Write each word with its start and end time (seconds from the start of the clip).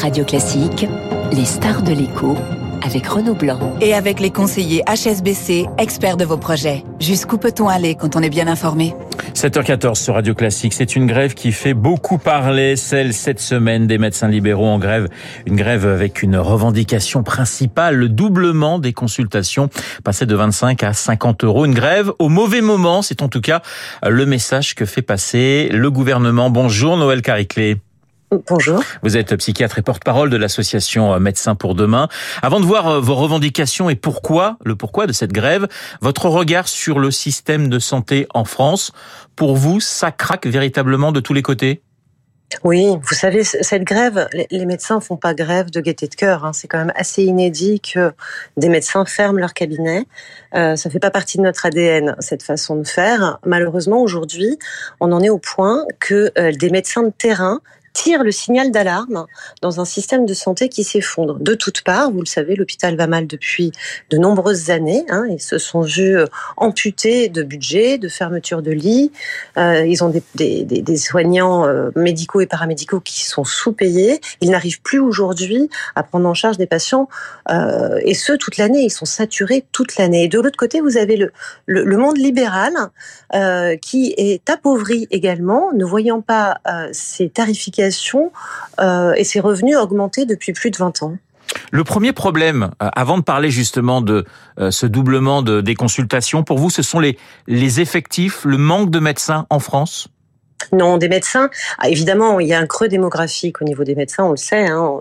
Radio 0.00 0.24
Classique, 0.24 0.86
les 1.32 1.44
stars 1.44 1.82
de 1.82 1.92
l'écho 1.92 2.36
avec 2.82 3.08
Renaud 3.08 3.34
Blanc. 3.34 3.58
Et 3.80 3.94
avec 3.94 4.20
les 4.20 4.30
conseillers 4.30 4.84
HSBC, 4.86 5.66
experts 5.76 6.16
de 6.16 6.24
vos 6.24 6.36
projets. 6.36 6.84
Jusqu'où 7.00 7.36
peut-on 7.36 7.68
aller 7.68 7.96
quand 7.96 8.14
on 8.14 8.20
est 8.20 8.30
bien 8.30 8.46
informé? 8.46 8.94
7h14 9.34 9.96
sur 9.96 10.14
Radio 10.14 10.34
Classique. 10.34 10.72
C'est 10.72 10.94
une 10.94 11.06
grève 11.06 11.34
qui 11.34 11.50
fait 11.50 11.74
beaucoup 11.74 12.18
parler, 12.18 12.76
celle 12.76 13.12
cette 13.12 13.40
semaine 13.40 13.88
des 13.88 13.98
médecins 13.98 14.28
libéraux 14.28 14.66
en 14.66 14.78
grève. 14.78 15.08
Une 15.46 15.56
grève 15.56 15.84
avec 15.84 16.22
une 16.22 16.36
revendication 16.36 17.24
principale, 17.24 17.96
le 17.96 18.08
doublement 18.08 18.78
des 18.78 18.92
consultations, 18.92 19.68
passé 20.04 20.26
de 20.26 20.34
25 20.36 20.80
à 20.84 20.92
50 20.92 21.42
euros. 21.42 21.64
Une 21.64 21.74
grève 21.74 22.12
au 22.20 22.28
mauvais 22.28 22.60
moment, 22.60 23.02
c'est 23.02 23.20
en 23.20 23.28
tout 23.28 23.40
cas 23.40 23.62
le 24.06 24.26
message 24.26 24.76
que 24.76 24.84
fait 24.84 25.02
passer 25.02 25.68
le 25.72 25.90
gouvernement. 25.90 26.50
Bonjour 26.50 26.96
Noël 26.96 27.20
Cariclé. 27.20 27.78
Bonjour. 28.30 28.82
Vous 29.02 29.16
êtes 29.16 29.34
psychiatre 29.36 29.78
et 29.78 29.82
porte-parole 29.82 30.28
de 30.28 30.36
l'association 30.36 31.14
euh, 31.14 31.18
Médecins 31.18 31.54
pour 31.54 31.74
demain. 31.74 32.08
Avant 32.42 32.60
de 32.60 32.66
voir 32.66 32.88
euh, 32.88 33.00
vos 33.00 33.14
revendications 33.14 33.88
et 33.88 33.94
pourquoi, 33.94 34.58
le 34.64 34.76
pourquoi 34.76 35.06
de 35.06 35.12
cette 35.12 35.32
grève, 35.32 35.66
votre 36.02 36.28
regard 36.28 36.68
sur 36.68 36.98
le 36.98 37.10
système 37.10 37.68
de 37.68 37.78
santé 37.78 38.26
en 38.34 38.44
France, 38.44 38.92
pour 39.34 39.56
vous, 39.56 39.80
ça 39.80 40.10
craque 40.10 40.46
véritablement 40.46 41.10
de 41.10 41.20
tous 41.20 41.32
les 41.32 41.42
côtés? 41.42 41.82
Oui, 42.64 42.86
vous 43.02 43.14
savez, 43.14 43.44
cette 43.44 43.84
grève, 43.84 44.26
les 44.32 44.66
médecins 44.66 45.00
font 45.00 45.16
pas 45.16 45.34
grève 45.34 45.70
de 45.70 45.80
gaieté 45.80 46.08
de 46.08 46.14
cœur. 46.14 46.46
Hein. 46.46 46.52
C'est 46.54 46.66
quand 46.66 46.78
même 46.78 46.92
assez 46.96 47.22
inédit 47.22 47.80
que 47.80 48.12
des 48.56 48.70
médecins 48.70 49.04
ferment 49.04 49.38
leur 49.38 49.52
cabinet. 49.52 50.06
Euh, 50.54 50.74
ça 50.74 50.88
fait 50.88 50.98
pas 50.98 51.10
partie 51.10 51.36
de 51.36 51.42
notre 51.42 51.66
ADN 51.66 52.16
cette 52.20 52.42
façon 52.42 52.76
de 52.76 52.86
faire. 52.86 53.38
Malheureusement, 53.44 54.00
aujourd'hui, 54.00 54.58
on 54.98 55.12
en 55.12 55.20
est 55.20 55.28
au 55.28 55.38
point 55.38 55.84
que 56.00 56.32
euh, 56.38 56.52
des 56.52 56.70
médecins 56.70 57.02
de 57.02 57.12
terrain 57.16 57.60
tire 57.98 58.22
le 58.22 58.30
signal 58.30 58.70
d'alarme 58.70 59.26
dans 59.60 59.80
un 59.80 59.84
système 59.84 60.24
de 60.24 60.34
santé 60.34 60.68
qui 60.68 60.84
s'effondre. 60.84 61.38
De 61.40 61.54
toutes 61.54 61.82
parts, 61.82 62.12
vous 62.12 62.20
le 62.20 62.26
savez, 62.26 62.54
l'hôpital 62.54 62.96
va 62.96 63.08
mal 63.08 63.26
depuis 63.26 63.72
de 64.10 64.18
nombreuses 64.18 64.70
années. 64.70 65.04
Hein, 65.08 65.24
ils 65.28 65.40
se 65.40 65.58
sont 65.58 65.80
vus 65.80 66.16
euh, 66.16 66.26
amputés 66.56 67.28
de 67.28 67.42
budget, 67.42 67.98
de 67.98 68.08
fermeture 68.08 68.62
de 68.62 68.70
lits. 68.70 69.10
Euh, 69.56 69.84
ils 69.84 70.04
ont 70.04 70.12
des, 70.36 70.96
soignants 70.96 71.66
euh, 71.66 71.90
médicaux 71.96 72.40
et 72.40 72.46
paramédicaux 72.46 73.00
qui 73.00 73.24
sont 73.24 73.42
sous-payés. 73.42 74.20
Ils 74.40 74.50
n'arrivent 74.50 74.80
plus 74.82 75.00
aujourd'hui 75.00 75.68
à 75.96 76.04
prendre 76.04 76.28
en 76.28 76.34
charge 76.34 76.56
des 76.56 76.66
patients, 76.66 77.08
et 77.50 78.14
ce, 78.14 78.32
toute 78.34 78.58
l'année. 78.58 78.82
Ils 78.82 78.90
sont 78.90 79.06
saturés 79.06 79.64
toute 79.72 79.96
l'année. 79.96 80.24
Et 80.24 80.28
de 80.28 80.38
l'autre 80.38 80.56
côté, 80.56 80.80
vous 80.80 80.96
avez 80.98 81.16
le, 81.16 81.32
le, 81.66 81.96
monde 81.96 82.18
libéral 82.18 82.74
qui 83.80 84.14
est 84.16 84.48
appauvri 84.50 85.06
également, 85.10 85.72
ne 85.72 85.84
voyant 85.84 86.20
pas 86.20 86.60
euh, 86.66 86.88
ses 86.92 87.28
euh, 88.80 89.12
et 89.16 89.24
ses 89.24 89.40
revenus 89.40 89.76
augmentés 89.76 90.26
depuis 90.26 90.52
plus 90.52 90.70
de 90.70 90.76
20 90.76 91.02
ans. 91.02 91.16
Le 91.70 91.84
premier 91.84 92.12
problème, 92.12 92.70
euh, 92.82 92.88
avant 92.94 93.18
de 93.18 93.22
parler 93.22 93.50
justement 93.50 94.00
de 94.00 94.24
euh, 94.58 94.70
ce 94.70 94.86
doublement 94.86 95.42
de, 95.42 95.60
des 95.60 95.74
consultations, 95.74 96.42
pour 96.42 96.58
vous, 96.58 96.70
ce 96.70 96.82
sont 96.82 97.00
les 97.00 97.80
effectifs, 97.80 98.44
le 98.44 98.58
manque 98.58 98.90
de 98.90 98.98
médecins 98.98 99.46
en 99.50 99.58
France? 99.58 100.08
Non, 100.72 100.98
des 100.98 101.08
médecins. 101.08 101.50
Ah, 101.78 101.88
évidemment, 101.88 102.40
il 102.40 102.48
y 102.48 102.52
a 102.52 102.58
un 102.58 102.66
creux 102.66 102.88
démographique 102.88 103.62
au 103.62 103.64
niveau 103.64 103.84
des 103.84 103.94
médecins, 103.94 104.24
on 104.24 104.32
le 104.32 104.36
sait. 104.36 104.66
Hein. 104.66 105.00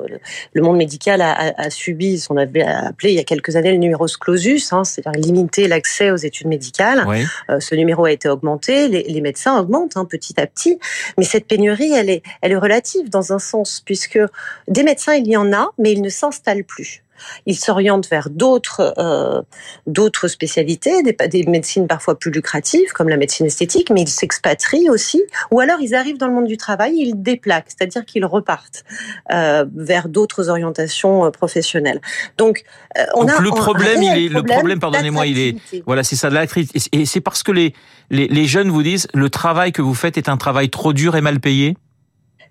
Le 0.54 0.62
monde 0.62 0.78
médical 0.78 1.22
a, 1.22 1.32
a, 1.32 1.62
a, 1.62 1.70
subi 1.70 2.20
ce 2.20 2.28
qu'on 2.28 2.38
avait 2.38 2.62
appelé 2.62 3.12
il 3.12 3.16
y 3.16 3.20
a 3.20 3.24
quelques 3.24 3.56
années 3.56 3.72
le 3.72 3.78
numerus 3.78 4.18
clausus, 4.18 4.72
hein, 4.72 4.84
c'est-à-dire 4.84 5.20
limiter 5.20 5.68
l'accès 5.68 6.12
aux 6.12 6.18
études 6.18 6.48
médicales. 6.48 7.06
Oui. 7.08 7.26
Euh, 7.50 7.60
ce 7.60 7.76
numéro 7.76 8.06
a 8.06 8.12
été 8.12 8.30
augmenté, 8.30 8.88
les, 8.88 9.04
les 9.04 9.22
médecins 9.22 9.60
augmentent 9.60 9.98
hein, 9.98 10.06
petit 10.06 10.40
à 10.40 10.48
petit, 10.48 10.80
mais 11.18 11.24
cette 11.24 11.48
pénurie, 11.48 11.92
elle 11.94 12.10
est, 12.10 12.24
elle 12.42 12.52
est 12.52 12.58
relative 12.58 13.10
dans 13.10 13.34
un 13.34 13.40
sens, 13.40 13.82
puisque 13.84 14.20
des 14.68 14.84
médecins, 14.84 15.16
il 15.16 15.28
y 15.28 15.38
en 15.38 15.52
a, 15.54 15.72
mais 15.78 15.92
ils 15.92 16.02
ne 16.02 16.10
s'installent 16.10 16.64
plus. 16.64 17.04
Ils 17.46 17.56
s'orientent 17.56 18.10
vers 18.10 18.30
d'autres 18.30 18.94
euh, 18.98 19.42
d'autres 19.86 20.28
spécialités, 20.28 21.04
des, 21.04 21.16
des, 21.28 21.44
médecines 21.44 21.88
parfois 21.88 22.18
plus 22.18 22.32
lucratives, 22.32 22.92
comme 22.94 23.10
la 23.10 23.18
médecine 23.18 23.46
esthétique, 23.46 23.90
mais 23.92 24.02
ils 24.02 24.10
s'expatrient 24.10 24.90
aussi, 24.90 25.24
ou 25.52 25.60
alors 25.60 25.80
ils 25.82 25.96
arrivent 25.96 26.18
dans 26.18 26.28
le 26.28 26.34
monde 26.34 26.48
du 26.48 26.58
travail, 26.58 26.96
ils 26.98 27.22
déplaquent, 27.22 27.70
c'est-à-dire 27.70 28.06
qu'ils 28.06 28.26
repartent 28.26 28.84
euh, 29.32 29.66
vers 29.76 30.10
d'autres 30.10 30.50
orientations 30.50 31.26
euh, 31.26 31.32
professionnelles. 31.32 32.02
Donc, 32.38 32.64
euh, 32.98 33.04
on 33.16 33.26
Donc 33.26 33.40
a 33.40 33.42
le 33.42 33.50
problème, 33.50 34.04
il 34.04 34.26
est, 34.26 34.30
le 34.30 34.44
problème, 34.44 34.80
pardonnez-moi, 34.80 35.26
il 35.28 35.40
est, 35.40 35.84
voilà, 35.86 36.04
c'est 36.04 36.16
ça, 36.16 36.30
et 36.92 37.06
c'est 37.06 37.22
parce 37.22 37.44
que 37.44 37.52
les, 37.52 37.74
les 38.10 38.28
les 38.28 38.46
jeunes 38.46 38.70
vous 38.70 38.84
disent 38.84 39.08
le 39.14 39.30
travail 39.30 39.72
que 39.72 39.82
vous 39.82 39.96
faites 39.96 40.18
est 40.18 40.30
un 40.30 40.38
travail 40.38 40.70
trop 40.70 40.94
dur 40.94 41.16
et 41.16 41.22
mal 41.22 41.40
payé? 41.40 41.76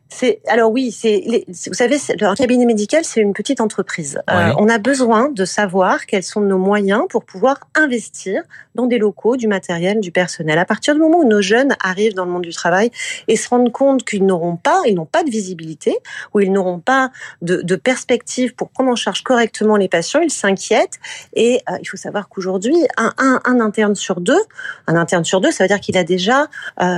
C'est 0.09 0.41
alors 0.47 0.71
oui, 0.71 0.93
c'est 0.93 1.45
vous 1.49 1.75
savez, 1.75 1.97
le 2.21 2.35
cabinet 2.37 2.65
médical, 2.65 3.05
c'est 3.05 3.21
une 3.21 3.33
petite 3.33 3.61
entreprise. 3.61 4.21
Euh, 4.31 4.35
ouais. 4.35 4.51
Euh, 4.51 4.55
on 4.59 4.69
a 4.69 4.79
besoin 4.79 5.31
de 5.31 5.45
savoir 5.45 6.07
quels 6.07 6.23
sont 6.23 6.41
nos 6.41 6.59
moyens 6.59 7.03
pour 7.09 7.25
pouvoir 7.25 7.59
investir 7.75 8.43
dans 8.77 8.87
des 8.87 8.99
locaux, 8.99 9.37
du 9.37 9.49
matériel, 9.49 10.01
du 10.01 10.13
personnel. 10.13 10.59
À 10.59 10.65
partir 10.65 10.95
du 10.95 11.01
moment 11.01 11.19
où 11.19 11.29
nos 11.29 11.43
jeunes 11.43 11.77
arrivent 11.83 12.15
dans 12.15 12.25
le 12.25 12.31
monde 12.31 12.43
du 12.43 12.53
travail 12.53 12.91
et 13.27 13.37
se 13.37 13.49
rendent 13.49 13.73
compte 13.73 14.05
qu'ils 14.05 14.25
n'auront 14.25 14.57
pas, 14.57 14.81
ils 14.87 14.95
n'ont 14.95 15.07
pas 15.07 15.25
de 15.25 15.31
visibilité, 15.31 15.97
ou 16.35 16.41
ils 16.41 16.53
n'auront 16.53 16.79
pas 16.79 17.11
de, 17.43 17.63
de, 17.63 17.77
perspective 17.77 18.55
pour 18.55 18.69
prendre 18.71 18.91
en 18.91 18.97
charge 18.97 19.23
correctement 19.23 19.77
les 19.77 19.89
patients, 19.89 20.21
ils 20.21 20.31
s'inquiètent. 20.31 20.99
Et 21.35 21.61
euh, 21.69 21.79
il 21.81 21.87
faut 21.87 21.97
savoir 21.97 22.29
qu'aujourd'hui, 22.29 22.77
un, 22.97 23.13
un, 23.19 23.41
un, 23.45 23.61
interne 23.61 23.95
sur 23.95 24.21
deux, 24.21 24.41
un 24.87 24.95
interne 24.95 25.25
sur 25.25 25.41
deux, 25.41 25.51
ça 25.51 25.65
veut 25.65 25.69
dire 25.69 25.81
qu'il 25.81 25.97
a 25.97 26.05
déjà 26.05 26.47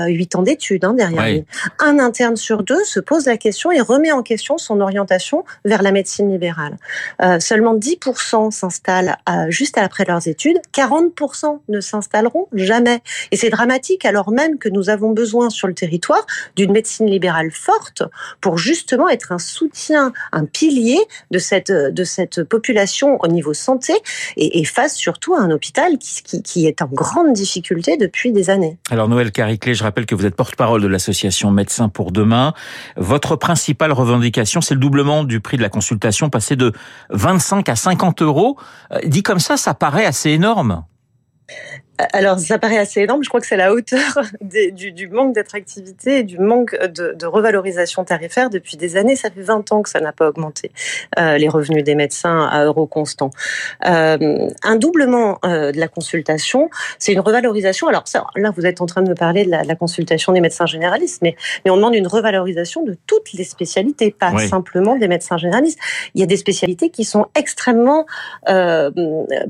huit 0.08 0.34
ans 0.34 0.42
d'études 0.42 0.84
hein, 0.84 0.94
derrière 0.94 1.26
lui. 1.26 1.44
Un 1.78 1.98
interne 1.98 2.36
sur 2.36 2.62
deux 2.62 2.84
se 2.84 2.97
pose 3.00 3.26
la 3.26 3.36
question 3.36 3.70
et 3.72 3.80
remet 3.80 4.12
en 4.12 4.22
question 4.22 4.58
son 4.58 4.80
orientation 4.80 5.44
vers 5.64 5.82
la 5.82 5.92
médecine 5.92 6.30
libérale. 6.30 6.76
Euh, 7.22 7.40
seulement 7.40 7.76
10% 7.76 8.50
s'installent 8.50 9.16
euh, 9.28 9.50
juste 9.50 9.78
après 9.78 10.04
leurs 10.04 10.26
études, 10.28 10.58
40% 10.74 11.60
ne 11.68 11.80
s'installeront 11.80 12.48
jamais. 12.52 13.00
Et 13.32 13.36
c'est 13.36 13.50
dramatique 13.50 14.04
alors 14.04 14.30
même 14.30 14.58
que 14.58 14.68
nous 14.68 14.90
avons 14.90 15.10
besoin 15.10 15.50
sur 15.50 15.68
le 15.68 15.74
territoire 15.74 16.24
d'une 16.56 16.72
médecine 16.72 17.06
libérale 17.06 17.50
forte 17.50 18.02
pour 18.40 18.58
justement 18.58 19.08
être 19.08 19.32
un 19.32 19.38
soutien, 19.38 20.12
un 20.32 20.44
pilier 20.44 20.98
de 21.30 21.38
cette, 21.38 21.72
de 21.72 22.04
cette 22.04 22.42
population 22.44 23.18
au 23.20 23.26
niveau 23.28 23.54
santé 23.54 23.92
et, 24.36 24.60
et 24.60 24.64
face 24.64 24.96
surtout 24.96 25.34
à 25.34 25.40
un 25.40 25.50
hôpital 25.50 25.98
qui, 25.98 26.22
qui, 26.22 26.42
qui, 26.42 26.66
est 26.66 26.82
en 26.82 26.88
grande 26.88 27.32
difficulté 27.32 27.96
depuis 27.96 28.32
des 28.32 28.50
années. 28.50 28.78
Alors 28.90 29.08
Noël 29.08 29.32
Cariclé, 29.32 29.74
je 29.74 29.82
rappelle 29.82 30.06
que 30.06 30.14
vous 30.14 30.26
êtes 30.26 30.34
porte-parole 30.34 30.82
de 30.82 30.88
l'association 30.88 31.50
Médecins 31.50 31.88
pour 31.88 32.12
demain. 32.12 32.54
Votre 32.96 33.36
principale 33.36 33.92
revendication, 33.92 34.60
c'est 34.60 34.74
le 34.74 34.80
doublement 34.80 35.24
du 35.24 35.40
prix 35.40 35.56
de 35.56 35.62
la 35.62 35.68
consultation, 35.68 36.30
passé 36.30 36.56
de 36.56 36.72
25 37.10 37.68
à 37.68 37.76
50 37.76 38.22
euros. 38.22 38.58
Euh, 38.92 38.98
dit 39.04 39.22
comme 39.22 39.40
ça, 39.40 39.56
ça 39.56 39.74
paraît 39.74 40.06
assez 40.06 40.30
énorme. 40.30 40.84
Alors, 42.12 42.38
ça 42.38 42.58
paraît 42.58 42.78
assez 42.78 43.00
énorme. 43.00 43.24
Je 43.24 43.28
crois 43.28 43.40
que 43.40 43.46
c'est 43.46 43.56
la 43.56 43.72
hauteur 43.72 44.20
des, 44.40 44.70
du, 44.70 44.92
du, 44.92 45.08
manque 45.08 45.34
d'attractivité 45.34 46.18
et 46.20 46.22
du 46.22 46.38
manque 46.38 46.76
de, 46.78 47.14
de, 47.14 47.26
revalorisation 47.26 48.04
tarifaire 48.04 48.50
depuis 48.50 48.76
des 48.76 48.96
années. 48.96 49.16
Ça 49.16 49.30
fait 49.30 49.42
20 49.42 49.72
ans 49.72 49.82
que 49.82 49.90
ça 49.90 50.00
n'a 50.00 50.12
pas 50.12 50.28
augmenté 50.28 50.70
euh, 51.18 51.38
les 51.38 51.48
revenus 51.48 51.82
des 51.82 51.96
médecins 51.96 52.46
à 52.46 52.64
euros 52.64 52.86
constants. 52.86 53.30
Euh, 53.86 54.48
un 54.62 54.76
doublement 54.76 55.38
euh, 55.44 55.72
de 55.72 55.78
la 55.78 55.88
consultation, 55.88 56.70
c'est 56.98 57.12
une 57.12 57.20
revalorisation. 57.20 57.88
Alors 57.88 58.06
ça, 58.06 58.26
là, 58.36 58.52
vous 58.56 58.64
êtes 58.64 58.80
en 58.80 58.86
train 58.86 59.02
de 59.02 59.08
me 59.08 59.14
parler 59.14 59.44
de 59.44 59.50
la, 59.50 59.62
de 59.62 59.68
la, 59.68 59.74
consultation 59.74 60.32
des 60.32 60.40
médecins 60.40 60.66
généralistes, 60.66 61.20
mais, 61.22 61.36
mais 61.64 61.70
on 61.70 61.76
demande 61.76 61.94
une 61.94 62.06
revalorisation 62.06 62.84
de 62.84 62.96
toutes 63.06 63.32
les 63.32 63.44
spécialités, 63.44 64.10
pas 64.10 64.32
oui. 64.32 64.48
simplement 64.48 64.96
des 64.96 65.08
médecins 65.08 65.36
généralistes. 65.36 65.78
Il 66.14 66.20
y 66.20 66.24
a 66.24 66.26
des 66.26 66.36
spécialités 66.36 66.90
qui 66.90 67.04
sont 67.04 67.26
extrêmement 67.34 68.06
euh, 68.48 68.90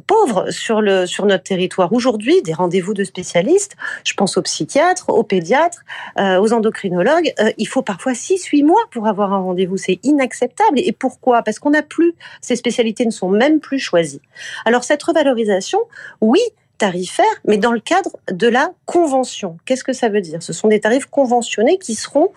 pauvres 0.06 0.50
sur, 0.50 0.80
le, 0.80 1.06
sur 1.06 1.26
notre 1.26 1.44
territoire 1.44 1.92
aujourd'hui 1.92 2.37
des 2.42 2.52
rendez-vous 2.52 2.94
de 2.94 3.04
spécialistes. 3.04 3.76
Je 4.04 4.14
pense 4.14 4.36
aux 4.36 4.42
psychiatres, 4.42 5.10
aux 5.10 5.22
pédiatres, 5.22 5.84
euh, 6.18 6.40
aux 6.40 6.52
endocrinologues. 6.52 7.32
Euh, 7.40 7.50
il 7.58 7.66
faut 7.66 7.82
parfois 7.82 8.12
6-8 8.12 8.64
mois 8.64 8.82
pour 8.90 9.06
avoir 9.06 9.32
un 9.32 9.38
rendez-vous. 9.38 9.76
C'est 9.76 10.00
inacceptable. 10.02 10.78
Et 10.78 10.92
pourquoi? 10.92 11.42
Parce 11.42 11.58
qu'on 11.58 11.70
n'a 11.70 11.82
plus, 11.82 12.14
ces 12.40 12.56
spécialités 12.56 13.04
ne 13.06 13.10
sont 13.10 13.28
même 13.28 13.60
plus 13.60 13.78
choisies. 13.78 14.22
Alors 14.64 14.84
cette 14.84 15.02
revalorisation, 15.02 15.80
oui, 16.20 16.40
tarifaires, 16.78 17.26
mais 17.46 17.58
dans 17.58 17.72
le 17.72 17.80
cadre 17.80 18.10
de 18.30 18.48
la 18.48 18.70
convention. 18.86 19.58
Qu'est-ce 19.64 19.84
que 19.84 19.92
ça 19.92 20.08
veut 20.08 20.20
dire? 20.20 20.42
Ce 20.42 20.52
sont 20.52 20.68
des 20.68 20.80
tarifs 20.80 21.06
conventionnés 21.06 21.78
qui 21.78 21.94
seront 21.94 22.28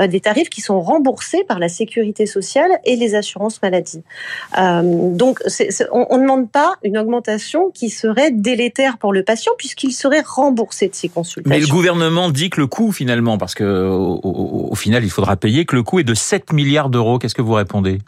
euh, 0.00 0.06
des 0.06 0.20
tarifs 0.20 0.50
qui 0.50 0.60
sont 0.60 0.80
remboursés 0.80 1.44
par 1.44 1.58
la 1.58 1.68
sécurité 1.68 2.26
sociale 2.26 2.70
et 2.84 2.96
les 2.96 3.14
assurances 3.14 3.60
maladie. 3.62 4.02
Euh, 4.58 4.82
donc, 4.82 5.40
on 5.92 6.16
ne 6.16 6.22
demande 6.22 6.50
pas 6.50 6.76
une 6.82 6.98
augmentation 6.98 7.70
qui 7.70 7.90
serait 7.90 8.30
délétère 8.30 8.98
pour 8.98 9.12
le 9.12 9.22
patient 9.22 9.52
puisqu'il 9.58 9.92
serait 9.92 10.24
remboursé 10.26 10.88
de 10.88 10.94
ses 10.94 11.08
consultations. 11.08 11.50
Mais 11.50 11.60
le 11.60 11.70
gouvernement 11.70 12.30
dit 12.30 12.50
que 12.50 12.60
le 12.60 12.66
coût 12.66 12.92
finalement, 12.92 13.38
parce 13.38 13.54
que 13.54 13.88
au 13.90 14.74
final 14.74 15.04
il 15.04 15.10
faudra 15.10 15.36
payer, 15.36 15.64
que 15.64 15.76
le 15.76 15.82
coût 15.82 16.00
est 16.00 16.04
de 16.04 16.14
7 16.14 16.52
milliards 16.52 16.88
d'euros. 16.88 17.18
Qu'est-ce 17.18 17.34
que 17.34 17.42
vous 17.42 17.52
répondez? 17.52 17.98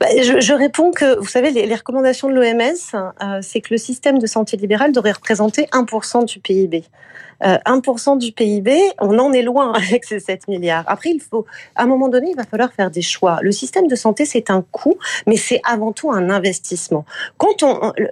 Bah, 0.00 0.06
je, 0.20 0.52
réponds 0.52 0.90
que, 0.90 1.18
vous 1.18 1.26
savez, 1.26 1.50
les, 1.50 1.74
recommandations 1.74 2.28
de 2.28 2.34
l'OMS, 2.34 3.12
euh, 3.22 3.38
c'est 3.42 3.60
que 3.60 3.72
le 3.72 3.78
système 3.78 4.18
de 4.18 4.26
santé 4.26 4.56
libérale 4.56 4.92
devrait 4.92 5.12
représenter 5.12 5.66
1% 5.72 6.24
du 6.24 6.40
PIB. 6.40 6.84
1% 7.42 8.18
du 8.18 8.32
PIB, 8.32 8.80
on 9.00 9.18
en 9.18 9.32
est 9.32 9.42
loin 9.42 9.72
avec 9.74 10.04
ces 10.04 10.20
7 10.20 10.48
milliards. 10.48 10.84
Après, 10.86 11.10
il 11.10 11.20
faut, 11.20 11.44
à 11.74 11.82
un 11.82 11.86
moment 11.86 12.08
donné, 12.08 12.30
il 12.30 12.36
va 12.36 12.44
falloir 12.44 12.72
faire 12.72 12.90
des 12.90 13.02
choix. 13.02 13.38
Le 13.42 13.52
système 13.52 13.88
de 13.88 13.94
santé, 13.94 14.24
c'est 14.24 14.50
un 14.50 14.64
coût, 14.72 14.96
mais 15.26 15.36
c'est 15.36 15.60
avant 15.64 15.92
tout 15.92 16.10
un 16.10 16.30
investissement. 16.30 17.04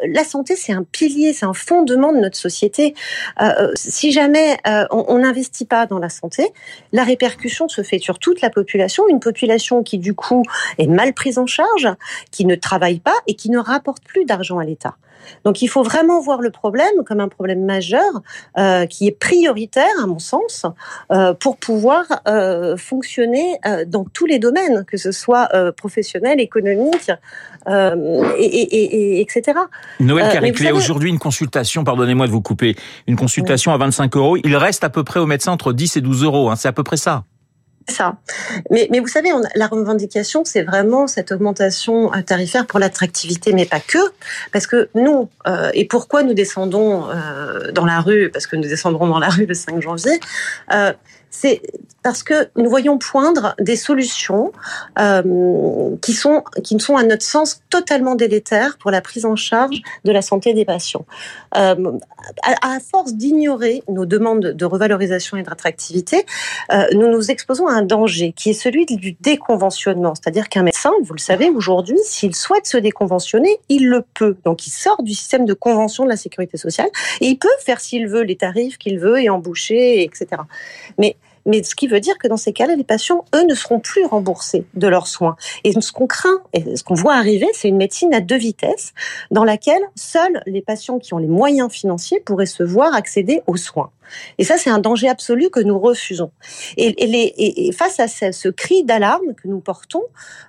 La 0.09 0.25
santé, 0.25 0.56
c'est 0.56 0.73
un 0.73 0.85
pilier, 0.85 1.32
c'est 1.32 1.47
un 1.47 1.55
fondement 1.55 2.12
de 2.12 2.19
notre 2.19 2.37
société. 2.37 2.94
Euh, 3.41 3.70
si 3.75 4.12
jamais 4.12 4.59
euh, 4.67 4.85
on 4.91 5.19
n'investit 5.19 5.65
pas 5.65 5.87
dans 5.87 5.99
la 5.99 6.09
santé, 6.09 6.47
la 6.93 7.05
répercussion 7.05 7.69
se 7.69 7.82
fait 7.82 7.99
sur 7.99 8.19
toute 8.19 8.41
la 8.41 8.50
population, 8.50 9.09
une 9.09 9.20
population 9.20 9.82
qui 9.82 9.99
du 9.99 10.15
coup 10.15 10.43
est 10.79 10.87
mal 10.87 11.12
prise 11.15 11.38
en 11.38 11.47
charge, 11.47 11.64
qui 12.31 12.45
ne 12.45 12.55
travaille 12.55 13.01
pas 13.01 13.17
et 13.27 13.35
qui 13.35 13.51
ne 13.51 13.59
rapporte 13.59 14.05
plus 14.05 14.25
d'argent 14.25 14.59
à 14.59 14.65
l'État. 14.65 14.97
Donc 15.45 15.63
il 15.63 15.69
faut 15.69 15.83
vraiment 15.83 16.21
voir 16.21 16.41
le 16.41 16.51
problème 16.51 17.05
comme 17.05 17.21
un 17.21 17.29
problème 17.29 17.65
majeur 17.65 18.23
euh, 18.59 18.87
qui 18.87 19.07
est 19.07 19.19
prioritaire 19.19 19.85
à 20.03 20.07
mon 20.07 20.19
sens 20.19 20.67
euh, 21.13 21.35
pour 21.35 21.57
pouvoir 21.57 22.05
euh, 22.27 22.77
fonctionner 22.77 23.59
dans 23.87 24.05
tous 24.05 24.27
les 24.27 24.39
domaines, 24.39 24.85
que 24.85 24.97
ce 24.97 25.13
soit 25.13 25.49
professionnel, 25.77 26.41
économique, 26.41 27.11
et, 27.69 27.73
et, 28.39 29.19
et, 29.19 29.21
etc. 29.21 29.59
Noël 30.01 30.31
Cariclé, 30.33 30.73
aujourd'hui 30.73 31.11
une 31.11 31.19
consultation, 31.19 31.85
pardonnez-moi 31.85 32.27
de 32.27 32.33
vous 32.33 32.43
couper, 32.43 32.77
une 33.07 33.17
consultation 33.17 33.73
à 33.73 33.79
25 33.79 34.17
euros, 34.17 34.37
il 34.37 34.57
reste 34.57 34.85
à 34.85 34.91
peu 34.91 35.05
près 35.05 35.21
au 35.21 35.27
médecin 35.27 35.53
entre 35.53 35.73
10 35.73 35.97
et 35.97 36.01
12 36.01 36.25
euros, 36.25 36.51
hein, 36.51 36.57
c'est 36.57 36.69
à 36.69 36.73
peu 36.73 36.83
près 36.83 36.97
ça 36.97 37.25
ça. 37.89 38.17
Mais, 38.71 38.89
mais 38.91 39.01
vous 39.01 39.09
savez, 39.09 39.33
on, 39.33 39.43
la 39.55 39.67
revendication, 39.67 40.45
c'est 40.45 40.63
vraiment 40.63 41.07
cette 41.07 41.33
augmentation 41.33 42.13
euh, 42.15 42.23
tarifaire 42.23 42.67
pour 42.67 42.79
l'attractivité, 42.79 43.53
mais 43.53 43.67
pas 43.67 43.81
que. 43.81 43.99
Parce 44.53 44.67
que 44.67 44.89
nous, 44.95 45.29
euh, 45.47 45.71
et 45.75 45.85
pourquoi 45.85 46.23
nous 46.23 46.35
descendons 46.35 47.09
euh, 47.11 47.73
dans 47.73 47.85
la 47.85 48.01
rue, 48.01 48.31
parce 48.31 48.47
que 48.47 48.57
nous 48.57 48.69
descendrons 48.69 49.07
dans 49.07 49.19
la 49.19 49.29
rue 49.29 49.47
le 49.47 49.55
5 49.55 49.83
janvier, 49.83 50.19
euh, 50.73 50.93
c'est 51.37 51.61
parce 52.05 52.23
que 52.23 52.49
nous 52.55 52.71
voyons 52.71 52.99
poindre 52.99 53.57
des 53.59 53.77
solutions 53.77 54.53
euh, 55.01 55.97
qui 56.01 56.13
sont 56.13 56.45
qui 56.63 56.79
sont 56.79 56.97
à 56.97 57.03
notre 57.03 57.25
sens 57.25 57.63
totalement 57.71 58.15
délétères 58.15 58.77
pour 58.79 58.91
la 58.91 59.01
prise 59.01 59.25
en 59.25 59.35
charge 59.35 59.81
de 60.05 60.13
la 60.13 60.23
santé 60.23 60.55
des 60.55 60.65
patients. 60.65 61.07
Euh, 61.57 61.99
à, 62.43 62.79
force 62.79 63.15
d'ignorer 63.15 63.83
nos 63.89 64.07
demandes 64.07 64.53
de 64.53 64.65
revalorisation 64.65 65.37
et 65.39 65.43
d'attractivité, 65.43 66.25
euh, 66.73 66.87
nous 66.93 67.09
nous 67.09 67.31
exposons 67.31 67.67
à 67.67 67.73
un 67.73 67.83
danger 67.83 68.33
qui 68.33 68.51
est 68.51 68.55
celui 68.55 68.87
du 68.87 69.17
déconventionnement, 69.21 70.15
c'est-à-dire 70.15 70.49
qu'un 70.49 70.63
médecin, 70.63 70.93
vous 71.03 71.15
le 71.15 71.19
savez 71.19 71.51
aujourd'hui, 71.51 71.99
s'il 72.05 72.35
souhaite 72.35 72.67
se 72.67 72.77
déconventionner, 72.77 73.59
il 73.69 73.89
le 73.89 74.05
peut. 74.15 74.37
Donc 74.45 74.67
il 74.67 74.71
sort 74.71 75.03
du 75.03 75.15
système 75.15 75.47
de 75.47 75.55
convention 75.55 76.05
de 76.05 76.11
la 76.11 76.17
sécurité 76.17 76.59
sociale 76.59 76.89
et 77.21 77.27
il 77.27 77.39
peut 77.39 77.49
faire 77.61 77.81
s'il 77.81 78.09
veut 78.09 78.23
les 78.23 78.37
tarifs 78.37 78.79
qu'il 78.79 78.99
veut 78.99 79.21
et 79.21 79.31
embaucher, 79.31 80.03
etc. 80.03 80.43
Mais 80.99 81.17
mais 81.46 81.62
ce 81.62 81.75
qui 81.75 81.87
veut 81.87 82.00
dire 82.00 82.19
que 82.19 82.29
dans 82.29 82.37
ces 82.37 82.52
cas-là, 82.52 82.76
les 82.76 82.85
patients, 82.85 83.25
eux, 83.35 83.44
ne 83.44 83.55
seront 83.55 83.81
plus 83.81 84.05
remboursés 84.05 84.64
de 84.75 84.88
leurs 84.88 85.06
soins. 85.06 85.37
Et 85.64 85.73
ce 85.79 85.93
qu'on 85.93 86.06
craint, 86.06 86.41
et 86.52 86.76
ce 86.76 86.85
qu'on 86.85 86.94
voit 86.94 87.14
arriver, 87.14 87.46
c'est 87.52 87.69
une 87.69 87.76
médecine 87.76 88.14
à 88.14 88.20
deux 88.20 88.37
vitesses, 88.37 88.93
dans 89.31 89.44
laquelle 89.44 89.82
seuls 89.94 90.43
les 90.46 90.62
patients 90.62 90.99
qui 90.99 91.14
ont 91.14 91.19
les 91.19 91.26
moyens 91.26 91.70
financiers 91.70 92.20
pourraient 92.20 92.46
se 92.46 92.62
voir 92.62 92.94
accéder 92.94 93.43
aux 93.46 93.56
soins. 93.56 93.91
Et 94.39 94.45
ça, 94.45 94.56
c'est 94.56 94.71
un 94.71 94.79
danger 94.79 95.09
absolu 95.09 95.51
que 95.51 95.61
nous 95.61 95.79
refusons. 95.79 96.31
Et, 96.77 97.71
face 97.73 98.01
à 98.01 98.09
ce, 98.09 98.49
cri 98.49 98.85
d'alarme 98.85 99.35
que 99.35 99.49
nous 99.49 99.61
portons, 99.61 100.03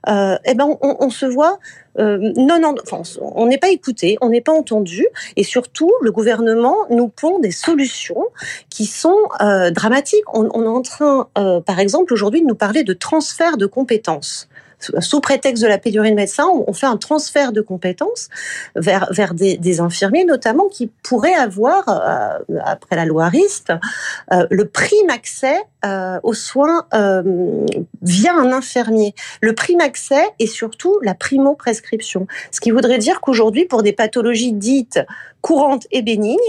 euh, 0.07 0.37
eh 0.45 0.53
ben, 0.53 0.77
on, 0.81 1.09
se 1.09 1.25
voit 1.25 1.59
euh, 1.97 2.17
non, 2.35 2.59
non, 2.59 2.75
enfin, 2.83 3.01
on 3.21 3.45
n'est 3.45 3.57
pas 3.57 3.69
écouté, 3.69 4.17
on 4.21 4.29
n'est 4.29 4.41
pas 4.41 4.51
entendu, 4.51 5.05
et 5.37 5.43
surtout, 5.43 5.91
le 6.01 6.11
gouvernement 6.11 6.75
nous 6.89 7.07
pond 7.07 7.39
des 7.39 7.51
solutions 7.51 8.25
qui 8.69 8.85
sont 8.85 9.17
euh, 9.41 9.71
dramatiques. 9.71 10.23
On, 10.33 10.63
est 10.63 10.67
en 10.67 10.81
train, 10.81 11.29
par 11.33 11.79
exemple, 11.79 12.13
aujourd'hui, 12.13 12.41
de 12.41 12.47
nous 12.47 12.55
parler 12.55 12.83
de 12.83 12.93
transfert 12.93 13.57
de 13.57 13.65
compétences 13.65 14.49
sous 14.79 15.21
prétexte 15.21 15.63
de 15.63 15.67
la 15.67 15.77
pénurie 15.77 16.11
de 16.11 16.15
médecins, 16.15 16.47
on 16.67 16.73
fait 16.73 16.85
un 16.85 16.97
transfert 16.97 17.51
de 17.51 17.61
compétences 17.61 18.29
vers, 18.75 19.07
vers 19.11 19.33
des, 19.33 19.57
des 19.57 19.79
infirmiers, 19.79 20.25
notamment 20.25 20.67
qui 20.67 20.87
pourraient 21.03 21.33
avoir, 21.33 21.87
euh, 21.87 22.57
après 22.63 22.95
la 22.95 23.05
loi 23.05 23.27
RIST, 23.27 23.71
euh, 24.31 24.47
le 24.49 24.67
prime 24.67 25.09
accès 25.09 25.57
euh, 25.85 26.19
aux 26.23 26.33
soins 26.33 26.85
via 28.01 28.33
un 28.33 28.51
infirmier. 28.51 29.13
Le 29.41 29.53
prime 29.53 29.81
accès 29.81 30.23
et 30.39 30.47
surtout 30.47 30.97
la 31.01 31.13
primo-prescription. 31.13 32.27
Ce 32.51 32.59
qui 32.59 32.71
voudrait 32.71 32.97
dire 32.97 33.21
qu'aujourd'hui, 33.21 33.65
pour 33.65 33.83
des 33.83 33.93
pathologies 33.93 34.53
dites 34.53 34.99
courantes 35.41 35.85
et 35.91 36.01
bénignes, 36.01 36.39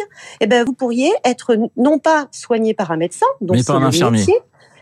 eh 0.41 0.47
ben, 0.47 0.65
vous 0.65 0.73
pourriez 0.73 1.13
être 1.25 1.57
non 1.77 1.99
pas 1.99 2.29
soigné 2.33 2.73
par 2.73 2.91
un 2.91 2.97
médecin, 2.97 3.27
donc 3.41 3.59
mais 3.59 3.63
par 3.63 3.77
un 3.77 3.87
infirmier. 3.87 4.21
Métier, 4.21 4.37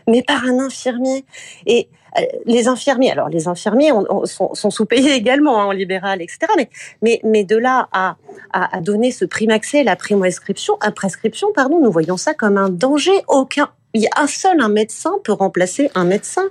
mais 0.07 0.23
par 0.23 0.43
un 0.43 0.59
infirmier. 0.59 1.25
Et 1.65 1.89
euh, 2.17 2.21
les 2.45 2.67
infirmiers, 2.67 3.11
alors 3.11 3.29
les 3.29 3.47
infirmiers 3.47 3.91
on, 3.91 4.05
on, 4.09 4.25
sont, 4.25 4.69
sous-payés 4.69 5.13
également 5.13 5.61
hein, 5.61 5.65
en 5.65 5.71
libéral, 5.71 6.21
etc. 6.21 6.39
Mais, 6.57 6.69
mais, 7.01 7.19
mais 7.23 7.43
de 7.43 7.57
là 7.57 7.89
à, 7.91 8.17
à, 8.53 8.79
donner 8.81 9.11
ce 9.11 9.25
prime 9.25 9.51
accès, 9.51 9.83
la 9.83 9.95
primo-prescription, 9.95 10.77
à 10.81 10.91
prescription, 10.91 11.49
pardon, 11.53 11.79
nous 11.81 11.91
voyons 11.91 12.17
ça 12.17 12.33
comme 12.33 12.57
un 12.57 12.69
danger. 12.69 13.11
Aucun, 13.27 13.69
il 13.93 14.01
y 14.01 14.07
a 14.07 14.21
un 14.21 14.27
seul 14.27 14.61
un 14.61 14.69
médecin 14.69 15.13
peut 15.23 15.33
remplacer 15.33 15.89
un 15.95 16.03
médecin. 16.03 16.43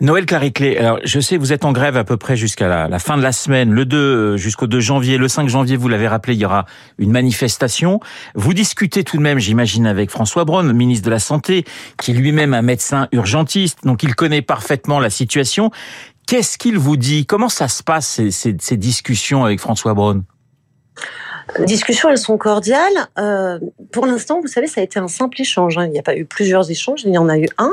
Noël 0.00 0.24
Clariclé, 0.24 0.78
alors 0.78 0.98
je 1.04 1.20
sais 1.20 1.36
vous 1.36 1.52
êtes 1.52 1.66
en 1.66 1.72
grève 1.72 1.98
à 1.98 2.04
peu 2.04 2.16
près 2.16 2.34
jusqu'à 2.34 2.88
la, 2.88 2.98
fin 2.98 3.18
de 3.18 3.22
la 3.22 3.32
semaine, 3.32 3.70
le 3.70 3.84
2 3.84 3.96
euh, 3.96 4.36
jusqu'au 4.38 4.66
2 4.66 4.80
janvier, 4.80 5.18
le 5.18 5.28
5 5.28 5.46
janvier, 5.46 5.76
vous 5.76 5.88
l'avez 5.88 6.08
rappelé, 6.08 6.34
il 6.34 6.40
y 6.40 6.46
aura 6.46 6.64
une 6.96 7.10
manifestation. 7.10 8.00
Vous 8.34 8.54
discutez 8.54 9.04
tout 9.04 9.18
de 9.18 9.22
même, 9.22 9.38
j'imagine, 9.38 9.86
avec 9.86 10.10
François 10.10 10.46
Braun, 10.46 10.72
ministre 10.72 11.04
de 11.04 11.10
la 11.10 11.18
Santé, 11.18 11.66
qui 11.98 12.12
est 12.12 12.14
lui-même 12.14 12.54
un 12.54 12.62
médecin 12.62 13.08
urgentiste, 13.12 13.84
donc 13.84 14.02
il 14.02 14.14
connaît 14.14 14.40
parfaitement 14.40 15.00
la 15.00 15.10
situation. 15.10 15.70
Qu'est-ce 16.26 16.56
qu'il 16.56 16.78
vous 16.78 16.96
dit? 16.96 17.26
Comment 17.26 17.50
ça 17.50 17.68
se 17.68 17.82
passe 17.82 18.22
ces, 18.30 18.56
ces, 18.58 18.76
discussions 18.78 19.44
avec 19.44 19.60
François 19.60 19.92
Braun? 19.92 20.22
Discussions, 21.60 22.08
elles 22.08 22.18
sont 22.18 22.38
cordiales. 22.38 23.08
Euh, 23.18 23.58
pour 23.92 24.06
l'instant, 24.06 24.40
vous 24.40 24.46
savez, 24.46 24.66
ça 24.66 24.80
a 24.80 24.84
été 24.84 24.98
un 24.98 25.08
simple 25.08 25.40
échange. 25.40 25.78
Hein. 25.78 25.86
Il 25.86 25.92
n'y 25.92 25.98
a 25.98 26.02
pas 26.02 26.16
eu 26.16 26.24
plusieurs 26.24 26.70
échanges, 26.70 27.02
il 27.04 27.12
y 27.12 27.18
en 27.18 27.28
a 27.28 27.38
eu 27.38 27.48
un, 27.58 27.72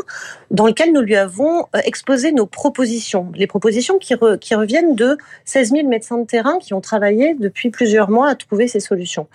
dans 0.52 0.66
lequel 0.66 0.94
nous 0.94 1.02
lui 1.02 1.16
avons 1.16 1.66
euh, 1.76 1.80
exposé 1.84 2.32
nos 2.32 2.46
propositions. 2.46 3.32
Les 3.36 3.48
propositions 3.48 3.98
qui, 3.98 4.16
re, 4.16 4.38
qui 4.40 4.56
reviennent 4.56 4.96
de 4.96 5.18
16 5.46 5.72
000 5.72 5.88
médecins 5.88 6.18
de 6.18 6.26
terrain 6.26 6.58
qui 6.60 6.74
ont 6.74 6.82
travaillé 6.82 7.36
depuis 7.36 7.70
plusieurs 7.70 8.10
mois 8.10 8.30
à 8.30 8.36
trouver 8.36 8.68
ces 8.68 8.80
solutions. 8.80 9.28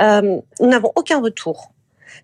Euh, 0.00 0.38
nous 0.60 0.68
n'avons 0.68 0.92
aucun 0.96 1.20
retour. 1.20 1.72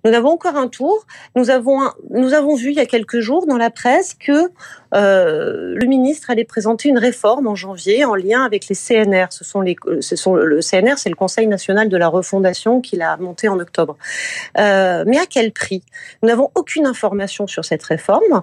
Nous 0.05 0.13
avons 0.13 0.31
encore 0.31 0.57
un 0.57 0.69
tour. 0.69 1.07
Nous 1.35 1.51
avons, 1.51 1.81
nous 2.11 2.35
avons 2.35 2.55
vu 2.55 2.71
il 2.71 2.77
y 2.77 2.81
a 2.81 2.87
quelques 2.87 3.21
jours 3.21 3.47
dans 3.47 3.57
la 3.57 3.71
presse 3.71 4.15
que 4.15 4.51
euh, 4.95 5.75
le 5.77 5.87
ministre 5.87 6.31
allait 6.31 6.45
présenter 6.45 6.89
une 6.89 6.99
réforme 6.99 7.47
en 7.47 7.55
janvier 7.55 8.05
en 8.05 8.15
lien 8.15 8.45
avec 8.45 8.69
les 8.69 8.75
CNR. 8.75 9.27
Ce 9.31 9.45
sont 9.45 9.61
les, 9.61 9.77
ce 10.01 10.17
sont 10.17 10.35
le 10.35 10.61
CNR, 10.61 10.95
c'est 10.97 11.11
le 11.11 11.17
Conseil 11.17 11.47
national 11.47 11.89
de 11.89 11.97
la 11.97 12.09
refondation 12.09 12.81
qu'il 12.81 13.03
a 13.03 13.17
monté 13.17 13.49
en 13.49 13.59
octobre. 13.59 13.97
Euh, 14.59 15.05
mais 15.07 15.19
à 15.19 15.27
quel 15.27 15.53
prix? 15.53 15.83
Nous 16.23 16.29
n'avons 16.29 16.51
aucune 16.55 16.87
information 16.87 17.47
sur 17.47 17.65
cette 17.65 17.83
réforme. 17.83 18.43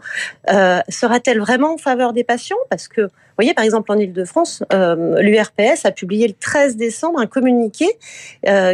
Euh, 0.51 0.79
Sera-t-elle 0.89 1.39
vraiment 1.39 1.73
en 1.73 1.77
faveur 1.77 2.13
des 2.13 2.23
patients? 2.23 2.57
Parce 2.69 2.87
que 2.87 3.01
vous 3.01 3.37
voyez, 3.37 3.55
par 3.55 3.65
exemple, 3.65 3.91
en 3.91 3.97
Ile-de-France, 3.97 4.63
l'URPS 4.71 5.85
a 5.85 5.91
publié 5.91 6.27
le 6.27 6.35
13 6.35 6.77
décembre 6.77 7.19
un 7.19 7.25
communiqué 7.25 7.87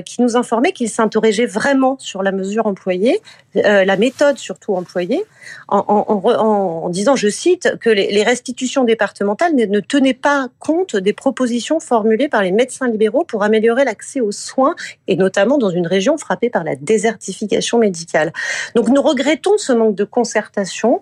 qui 0.05 0.21
nous 0.21 0.35
informait 0.35 0.73
qu'il 0.73 0.89
s'interrogeait 0.89 1.45
vraiment 1.45 1.95
sur 1.97 2.23
la 2.23 2.33
mesure 2.33 2.58
employée, 2.67 3.21
euh, 3.55 3.85
la 3.85 3.97
méthode 3.97 4.37
surtout 4.37 4.75
employée, 4.75 5.23
en, 5.67 6.89
disant, 6.89 7.15
je 7.15 7.29
cite, 7.29 7.77
que 7.79 7.89
les, 7.89 8.23
restitutions 8.23 8.83
départementales 8.83 9.55
ne, 9.55 9.65
ne, 9.65 9.79
tenaient 9.79 10.13
pas 10.13 10.47
compte 10.59 10.95
des 10.95 11.13
propositions 11.13 11.79
formulées 11.79 12.29
par 12.29 12.43
les 12.43 12.51
médecins 12.51 12.87
libéraux 12.87 13.23
pour 13.23 13.43
améliorer 13.43 13.85
l'accès 13.85 14.19
aux 14.19 14.31
soins, 14.31 14.75
et 15.07 15.15
notamment 15.15 15.57
dans 15.57 15.69
une 15.69 15.87
région 15.87 16.17
frappée 16.17 16.49
par 16.49 16.63
la 16.63 16.75
désertification 16.75 17.77
médicale. 17.77 18.33
Donc 18.75 18.89
nous 18.89 19.01
regrettons 19.01 19.57
ce 19.57 19.73
manque 19.73 19.95
de 19.95 20.03
concertation. 20.03 21.01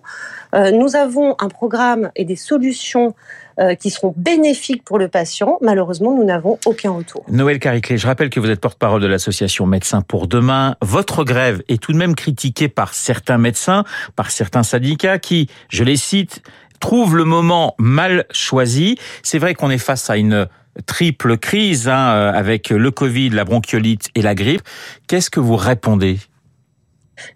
Euh, 0.54 0.70
nous 0.70 0.96
avons 0.96 1.34
un 1.38 1.48
programme 1.48 2.10
et 2.16 2.24
des 2.24 2.36
solutions 2.36 3.14
euh, 3.60 3.74
qui 3.74 3.90
seront 3.90 4.14
bénéfiques 4.16 4.84
pour 4.84 4.98
le 4.98 5.08
patient. 5.08 5.58
Malheureusement, 5.60 6.14
nous 6.14 6.24
n'avons 6.24 6.58
aucun 6.64 6.92
retour. 6.92 7.24
Noël 7.28 7.58
Cariclé, 7.58 7.98
je 7.98 8.06
rappelle 8.06 8.30
que 8.30 8.40
vous 8.40 8.50
êtes 8.50 8.60
porte-parole 8.60 9.00
de 9.00 9.06
l'association 9.06 9.66
Médecins 9.66 10.02
pour 10.02 10.28
demain. 10.28 10.76
Votre 10.80 11.24
grève 11.24 11.62
est 11.68 11.82
tout 11.82 11.92
de 11.92 11.98
même 11.98 12.14
critiquée 12.14 12.68
par 12.68 12.94
certains 12.94 13.38
médecins, 13.38 13.84
par 14.16 14.30
certains 14.30 14.62
syndicats 14.62 15.18
qui, 15.18 15.48
je 15.68 15.84
les 15.84 15.96
cite, 15.96 16.42
trouvent 16.80 17.16
le 17.16 17.24
moment 17.24 17.74
mal 17.78 18.26
choisi. 18.30 18.96
C'est 19.22 19.38
vrai 19.38 19.54
qu'on 19.54 19.70
est 19.70 19.78
face 19.78 20.08
à 20.10 20.16
une 20.16 20.46
triple 20.86 21.36
crise 21.38 21.88
hein, 21.88 22.32
avec 22.34 22.70
le 22.70 22.90
Covid, 22.90 23.30
la 23.30 23.44
bronchiolite 23.44 24.10
et 24.14 24.22
la 24.22 24.34
grippe. 24.34 24.62
Qu'est-ce 25.08 25.30
que 25.30 25.40
vous 25.40 25.56
répondez? 25.56 26.18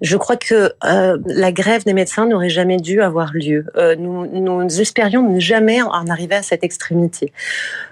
Je 0.01 0.17
crois 0.17 0.37
que 0.37 0.73
euh, 0.85 1.19
la 1.27 1.53
grève 1.53 1.85
des 1.85 1.93
médecins 1.93 2.27
n'aurait 2.27 2.49
jamais 2.49 2.77
dû 2.77 3.03
avoir 3.03 3.33
lieu. 3.35 3.67
Euh, 3.77 3.97
nous, 3.97 4.81
espérions 4.81 5.29
ne 5.29 5.41
jamais 5.41 5.83
en 5.83 6.07
arriver 6.07 6.37
à 6.37 6.43
cette 6.43 6.65
extrémité. 6.65 7.33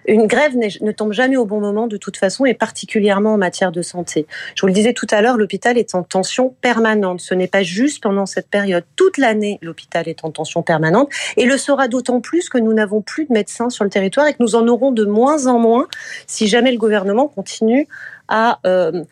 Une 0.06 0.26
grève 0.26 0.56
ne 0.56 0.92
tombe 0.92 1.12
jamais 1.12 1.37
au 1.37 1.44
bon 1.44 1.61
moment 1.61 1.87
de 1.87 1.97
toute 1.97 2.16
façon, 2.16 2.44
et 2.44 2.54
particulièrement 2.54 3.35
en 3.35 3.38
matière 3.38 3.73
de 3.73 3.82
santé. 3.82 4.26
Je 4.54 4.62
vous 4.62 4.66
le 4.66 4.73
disais 4.73 4.92
tout 4.92 5.06
à 5.11 5.20
l'heure, 5.20 5.37
l'hôpital 5.37 5.78
est 5.78 5.94
en 5.94 6.02
tension 6.02 6.54
permanente. 6.61 7.20
Ce 7.20 7.35
n'est 7.35 7.49
pas 7.49 7.62
juste 7.62 8.02
pendant 8.02 8.26
cette 8.26 8.49
période. 8.49 8.85
Toute 8.97 9.18
l'année, 9.18 9.59
l'hôpital 9.62 10.09
est 10.09 10.25
en 10.25 10.30
tension 10.30 10.62
permanente, 10.62 11.11
et 11.37 11.44
le 11.44 11.56
sera 11.56 11.88
d'autant 11.88 12.20
plus 12.20 12.49
que 12.49 12.59
nous 12.59 12.73
n'avons 12.73 13.02
plus 13.02 13.26
de 13.26 13.32
médecins 13.32 13.70
sur 13.70 13.85
le 13.85 13.90
territoire 13.90 14.26
et 14.26 14.32
que 14.32 14.42
nous 14.42 14.54
en 14.54 14.66
aurons 14.68 14.92
de 14.92 15.04
moins 15.04 15.47
en 15.47 15.59
moins 15.59 15.87
si 16.26 16.49
jamais 16.49 16.73
le 16.73 16.78
gouvernement 16.78 17.28
continue 17.28 17.88
à 18.30 18.61
euh, 18.64 19.02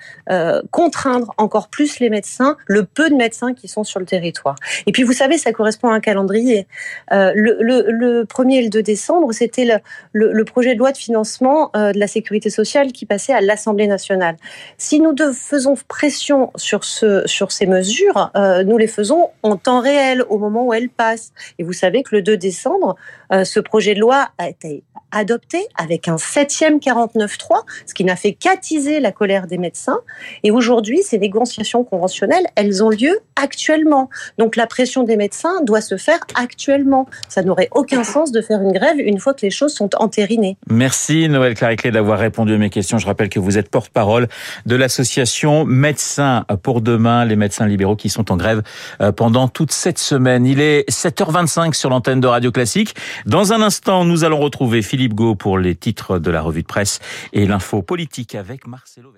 contraindre 0.70 1.34
encore 1.38 1.68
plus 1.68 1.98
les 1.98 2.08
médecins, 2.08 2.56
le 2.68 2.84
peu 2.84 3.10
de 3.10 3.16
médecins 3.16 3.54
qui 3.54 3.66
sont 3.66 3.82
sur 3.82 3.98
le 3.98 4.06
territoire. 4.06 4.54
Et 4.86 4.92
puis 4.92 5.02
vous 5.02 5.12
savez, 5.12 5.38
ça 5.38 5.52
correspond 5.52 5.88
à 5.88 5.94
un 5.94 6.00
calendrier. 6.00 6.68
Euh, 7.12 7.32
le, 7.34 7.58
le, 7.60 7.86
le 7.90 8.24
1er 8.24 8.58
et 8.58 8.62
le 8.62 8.68
2 8.68 8.82
décembre, 8.82 9.32
c'était 9.32 9.66
le, 10.12 10.44
projet 10.44 10.74
de 10.74 10.78
loi 10.78 10.92
de 10.92 10.96
financement 10.96 11.70
euh, 11.74 11.92
de 11.92 11.98
la 11.98 12.06
sécurité 12.06 12.50
sociale 12.50 12.92
qui 12.92 13.06
passait 13.06 13.32
à 13.32 13.40
l'Assemblée 13.40 13.86
nationale. 13.86 14.36
Si 14.76 15.00
nous 15.00 15.14
faisons 15.34 15.74
pression 15.88 16.52
sur, 16.56 16.84
ce, 16.84 17.26
sur 17.26 17.50
ces 17.50 17.66
mesures, 17.66 18.30
euh, 18.36 18.62
nous 18.62 18.78
les 18.78 18.86
faisons 18.86 19.30
en 19.42 19.56
temps 19.56 19.80
réel, 19.80 20.22
au 20.28 20.38
moment 20.38 20.66
où 20.66 20.74
elles 20.74 20.90
passent. 20.90 21.32
Et 21.58 21.64
vous 21.64 21.72
savez 21.72 22.02
que 22.02 22.14
le 22.14 22.22
2 22.22 22.36
décembre, 22.36 22.96
ce 23.30 23.60
projet 23.60 23.94
de 23.94 24.00
loi 24.00 24.30
a 24.38 24.48
été 24.48 24.84
adopté 25.10 25.66
avec 25.76 26.08
un 26.08 26.18
septième 26.18 26.78
49.3, 26.78 27.62
ce 27.86 27.94
qui 27.94 28.04
n'a 28.04 28.16
fait 28.16 28.32
qu'attiser 28.32 29.00
la 29.00 29.12
colère 29.12 29.46
des 29.46 29.58
médecins. 29.58 30.00
Et 30.42 30.50
aujourd'hui, 30.50 31.02
ces 31.02 31.18
négociations 31.18 31.84
conventionnelles, 31.84 32.46
elles 32.58 32.82
ont 32.82 32.90
lieu 32.90 33.20
actuellement. 33.36 34.10
Donc 34.36 34.56
la 34.56 34.66
pression 34.66 35.04
des 35.04 35.16
médecins 35.16 35.62
doit 35.62 35.80
se 35.80 35.96
faire 35.96 36.18
actuellement. 36.34 37.06
Ça 37.28 37.42
n'aurait 37.42 37.68
aucun 37.70 38.02
sens 38.02 38.32
de 38.32 38.40
faire 38.40 38.60
une 38.60 38.72
grève 38.72 38.98
une 38.98 39.20
fois 39.20 39.32
que 39.32 39.42
les 39.42 39.50
choses 39.50 39.72
sont 39.72 39.90
entérinées. 39.96 40.56
Merci 40.68 41.28
Noël 41.28 41.54
Clariclé 41.54 41.92
d'avoir 41.92 42.18
répondu 42.18 42.54
à 42.54 42.58
mes 42.58 42.68
questions. 42.68 42.98
Je 42.98 43.06
rappelle 43.06 43.28
que 43.28 43.38
vous 43.38 43.58
êtes 43.58 43.70
porte-parole 43.70 44.26
de 44.66 44.74
l'association 44.74 45.64
Médecins 45.64 46.44
pour 46.64 46.80
demain, 46.80 47.24
les 47.24 47.36
médecins 47.36 47.66
libéraux 47.66 47.94
qui 47.94 48.08
sont 48.08 48.32
en 48.32 48.36
grève 48.36 48.62
euh, 49.00 49.12
pendant 49.12 49.46
toute 49.46 49.70
cette 49.70 49.98
semaine. 49.98 50.44
Il 50.44 50.60
est 50.60 50.90
7h25 50.90 51.74
sur 51.74 51.90
l'antenne 51.90 52.18
de 52.18 52.26
Radio 52.26 52.50
Classique. 52.50 52.96
Dans 53.24 53.52
un 53.52 53.62
instant, 53.62 54.04
nous 54.04 54.24
allons 54.24 54.40
retrouver 54.40 54.82
Philippe 54.82 55.14
Gau 55.14 55.36
pour 55.36 55.58
les 55.58 55.76
titres 55.76 56.18
de 56.18 56.30
la 56.32 56.42
revue 56.42 56.62
de 56.62 56.66
presse 56.66 56.98
et 57.32 57.46
l'info 57.46 57.82
politique 57.82 58.34
avec 58.34 58.66
Marcelo 58.66 59.12